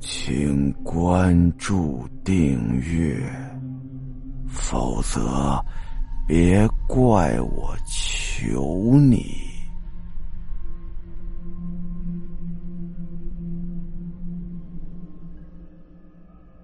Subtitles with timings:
[0.00, 3.20] 请关注订阅，
[4.48, 5.62] 否则
[6.26, 9.26] 别怪我求你。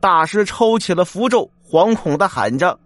[0.00, 2.78] 大师抽起了符咒，惶恐的喊着。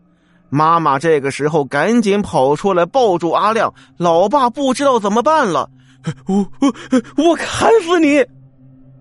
[0.49, 5.71] 妈妈这个时候赶紧跑出来抱住阿亮，老爸不知道怎么办了，
[6.27, 8.27] 我我我砍死你！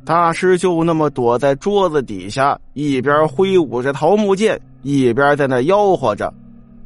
[0.09, 6.33] 大师就那么躲在桌子底下，一边挥舞着桃木剑，一边在那吆喝着。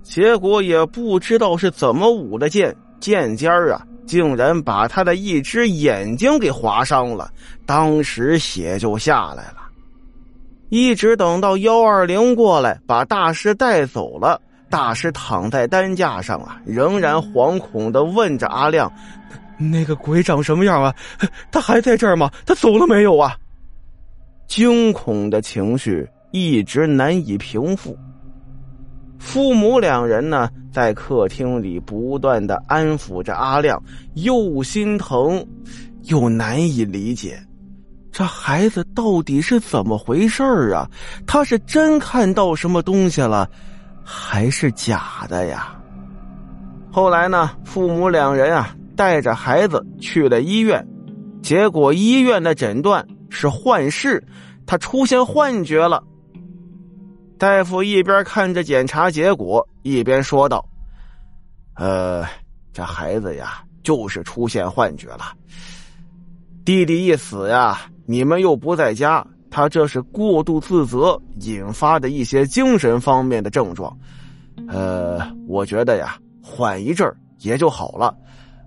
[0.02, 7.32] 结果也不知道是怎么舞的剑，剑尖儿啊，竟然把他的一只眼睛给划伤了，
[7.66, 9.70] 当时血就下来了。
[10.68, 14.42] 一直等到幺二零过来把大师带走了。
[14.70, 18.92] 大师躺在担架上啊，仍然惶恐的问着阿亮
[19.72, 20.94] ：“那个鬼长什么样啊？
[21.52, 22.30] 他还在这儿吗？
[22.46, 23.36] 他走了没有啊？”
[24.48, 27.98] 惊恐的情绪一直难以平复。
[29.18, 33.82] 父母两人呢，在客厅里不断的安抚着阿亮，
[34.16, 35.44] 又心疼
[36.04, 37.42] 又难以理解，
[38.12, 40.86] 这孩子到底是怎么回事啊？
[41.26, 43.50] 他是真看到什么东西了？
[44.04, 45.74] 还是假的呀！
[46.92, 50.86] 后来呢，父母两人啊带着孩子去了医院，
[51.42, 54.24] 结果医院的诊断是幻视，
[54.66, 56.04] 他出现幻觉了。
[57.38, 60.66] 大夫一边看着检查结果，一边说道
[61.76, 62.26] ：“呃，
[62.72, 65.34] 这孩子呀，就是出现幻觉了。
[66.64, 73.96] 弟弟一死呀，你们又不在家。”他这是过度自责引发的一些精神方面的症状，
[74.68, 78.18] 呃，我觉得呀，缓一阵儿也就好了。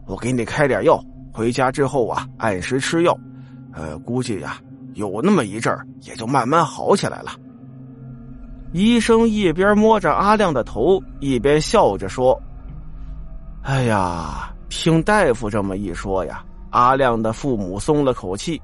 [0.07, 3.17] 我给你开点药，回家之后啊，按时吃药。
[3.73, 4.59] 呃，估计呀，
[4.95, 7.33] 有那么一阵儿也就慢慢好起来了。
[8.73, 12.41] 医生一边摸着阿亮的头，一边笑着说
[13.63, 18.61] ：“哎呀，听大夫这么一说呀，阿亮的父母松了口气。”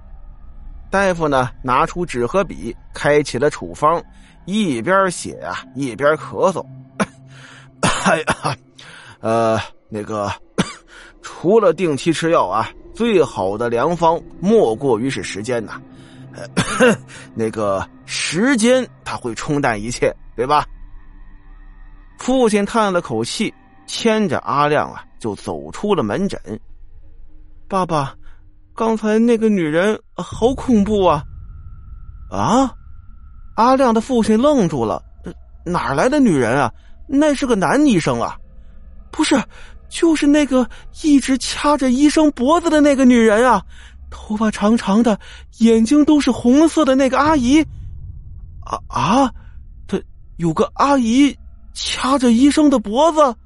[0.91, 4.03] 大夫呢，拿出纸和笔，开启了处方，
[4.45, 6.65] 一边写啊，一边咳嗽。
[8.05, 8.57] 哎呀，
[9.21, 10.31] 呃，那个，
[11.23, 15.81] 除了定期吃药啊，最好的良方莫过于是时间呐。
[17.35, 20.67] 那个时间，它会冲淡一切，对吧？
[22.19, 23.53] 父亲叹了口气，
[23.87, 26.41] 牵着阿亮啊，就走出了门诊。
[27.69, 28.15] 爸爸。
[28.75, 31.23] 刚才那个女人好恐怖啊！
[32.31, 32.73] 啊！
[33.55, 35.03] 阿亮的父亲愣住了，
[35.63, 36.73] 哪来的女人啊？
[37.07, 38.35] 那是个男医生啊！
[39.11, 39.37] 不是，
[39.93, 40.67] 就是那个
[41.03, 43.63] 一直掐着医生脖子的那个女人啊！
[44.09, 45.19] 头发长长的，
[45.59, 47.61] 眼睛都是红色的那个阿姨。
[48.65, 49.31] 啊啊！
[49.87, 50.01] 她
[50.39, 51.37] 有个阿姨
[51.75, 53.37] 掐着医生的脖子。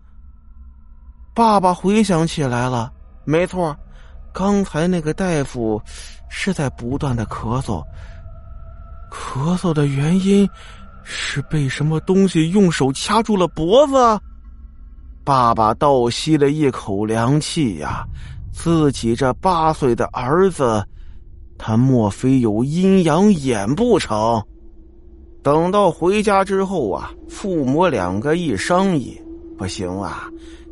[1.35, 2.93] 爸爸回想起来了，
[3.25, 3.77] 没错。
[4.33, 5.83] 刚才那个大夫
[6.29, 7.83] 是在不断的咳嗽，
[9.11, 10.49] 咳嗽的原因
[11.03, 14.21] 是被什么东西用手掐住了脖子。
[15.27, 18.05] 爸爸倒吸了一口凉气呀，
[18.53, 20.87] 自己这八岁的儿子，
[21.59, 24.41] 他莫非有阴阳眼不成？
[25.43, 29.21] 等到回家之后啊，父母两个一商议，
[29.59, 30.31] 不行啊，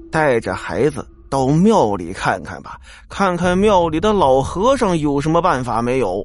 [0.08, 1.04] 带着孩子。
[1.28, 2.78] 到庙里看看吧，
[3.08, 6.24] 看看庙里的老和尚有什么办法没有？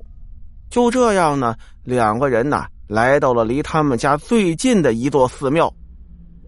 [0.69, 5.73] 就这样呢，两个人呢来到了离他们家最近的一座寺庙。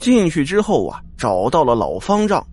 [0.02, 2.46] 进去之后啊，找到了老方丈。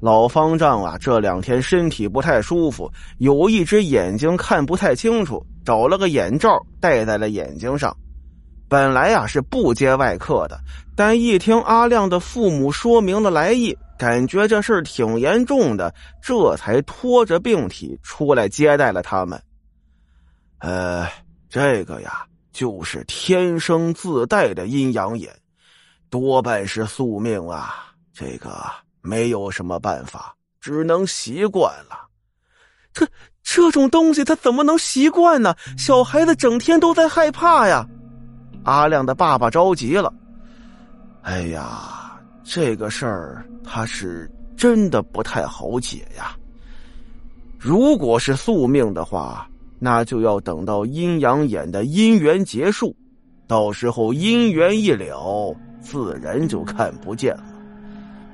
[0.00, 7.96] 老方丈啊，这两天身体不太舒服，有一只眼睛看不太清楚，找了个眼罩戴在了眼睛上。
[8.68, 10.60] 本来啊是不接外客的，
[10.94, 13.76] 但一听阿亮的父母说明了来意。
[13.98, 19.40] 感觉这事儿挺严重的，这才拖着病体出来接待了他们。
[20.58, 21.06] 呃，
[21.48, 25.30] 这个呀，就是天生自带的阴阳眼，
[26.12, 27.86] 多半是宿命啊。
[28.12, 28.70] 这个
[29.00, 32.06] 没有什么办法，只能习惯了。
[32.92, 33.08] 这
[33.42, 35.56] 这种东西他怎么能习惯呢？
[35.78, 37.88] 小孩子整天都在害怕呀。
[38.64, 40.12] 阿亮的爸爸着急了。
[41.22, 41.98] 哎呀。
[42.44, 46.36] 这个事儿他是真的不太好解呀。
[47.56, 49.48] 如果是宿命的话，
[49.78, 52.94] 那就要等到阴阳眼的姻缘结束，
[53.46, 57.44] 到时候姻缘一了，自然就看不见了。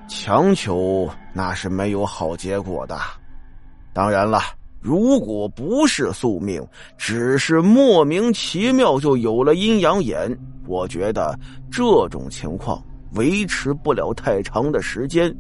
[0.07, 2.97] 强求那是没有好结果的。
[3.93, 4.41] 当然了，
[4.81, 6.65] 如果不是宿命，
[6.97, 11.37] 只是莫名其妙就有了阴阳眼，我觉得
[11.71, 15.35] 这种情况维持不了太长的时间。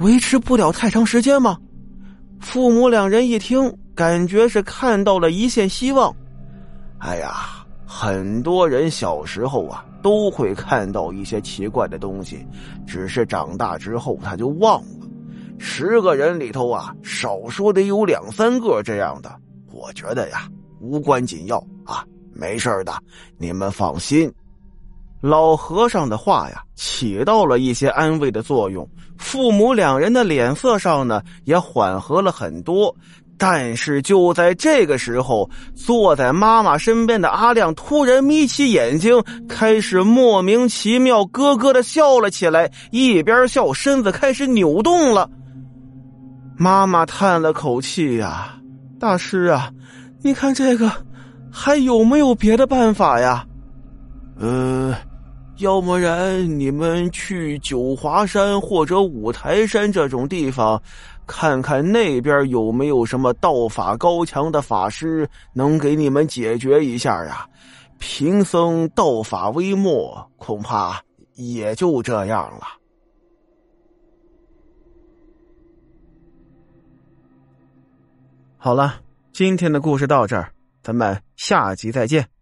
[0.00, 1.56] 维持不了太长时间吗？
[2.38, 6.14] 父母两人一听，感觉是看到了一线希望。
[6.98, 12.46] 哎呀，很多人小时候啊都会看到一些奇怪的东西，
[12.86, 15.08] 只是长大之后他就忘了。
[15.58, 19.28] 十个人里头啊，少说得有两三个这样的。
[19.72, 20.48] 我觉得呀，
[20.80, 22.92] 无关紧要啊，没事的，
[23.36, 24.32] 你们放心。
[25.20, 28.88] 老和尚的话呀，起到了一些安慰的作用。
[29.18, 32.94] 父母两人的脸色上呢，也缓和了很多。
[33.38, 45.28] 但是就在这个时候，坐在妈妈身边的阿亮突然眯起眼睛，开始莫名其妙咯咯的笑了起来，一边笑，身子开始扭动了。
[46.56, 48.54] 妈妈叹了口气呀
[48.98, 49.70] ：“大师啊，
[50.22, 50.90] 你看这个
[51.52, 53.44] 还有没有别的办法呀？”
[54.40, 54.96] 呃，
[55.58, 60.80] 要不然你们去九华山或者五台山这种地方，
[61.26, 67.48] 看看那边有没有什么道法高强的法师能给你们解决一下呀？
[67.98, 71.00] 贫僧道法微末，恐怕
[71.36, 72.66] 也就这样了。
[78.58, 78.96] 好了，
[79.32, 80.52] 今天的故事到这儿，
[80.82, 82.35] 咱们下集再见。